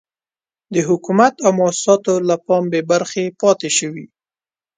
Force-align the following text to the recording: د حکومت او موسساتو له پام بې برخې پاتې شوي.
د 0.73 0.75
حکومت 0.89 1.33
او 1.45 1.51
موسساتو 1.59 2.13
له 2.29 2.35
پام 2.45 2.63
بې 2.71 2.81
برخې 2.91 3.25
پاتې 3.41 3.69
شوي. 3.77 4.05